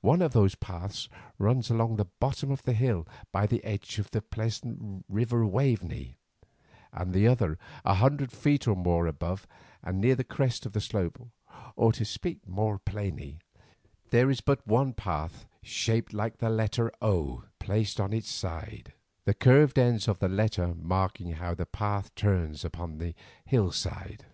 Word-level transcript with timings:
One 0.00 0.22
of 0.22 0.32
these 0.32 0.54
paths 0.54 1.08
runs 1.36 1.70
along 1.72 1.96
the 1.96 2.04
bottom 2.04 2.52
of 2.52 2.62
the 2.62 2.72
hill 2.72 3.04
by 3.32 3.48
the 3.48 3.64
edge 3.64 3.98
of 3.98 4.08
the 4.12 4.22
pleasant 4.22 5.04
river 5.08 5.44
Waveney, 5.44 6.18
and 6.92 7.12
the 7.12 7.26
other 7.26 7.58
a 7.84 7.94
hundred 7.94 8.30
feet 8.30 8.68
or 8.68 8.76
more 8.76 9.08
above 9.08 9.48
and 9.82 10.00
near 10.00 10.14
the 10.14 10.22
crest 10.22 10.66
of 10.66 10.72
the 10.72 10.80
slope, 10.80 11.26
or 11.74 11.90
to 11.94 12.04
speak 12.04 12.46
more 12.46 12.78
plainly, 12.78 13.40
there 14.10 14.30
is 14.30 14.40
but 14.40 14.64
one 14.68 14.92
path 14.92 15.46
shaped 15.64 16.12
like 16.12 16.36
the 16.38 16.48
letter 16.48 16.92
O, 17.02 17.42
placed 17.58 17.96
thus 17.96 18.08
⬭, 18.10 18.86
the 19.24 19.34
curved 19.34 19.80
ends 19.80 20.06
of 20.06 20.20
the 20.20 20.28
letter 20.28 20.76
marking 20.76 21.32
how 21.32 21.54
the 21.56 21.66
path 21.66 22.14
turns 22.14 22.64
upon 22.64 22.98
the 22.98 23.14
hill 23.44 23.72
side. 23.72 24.26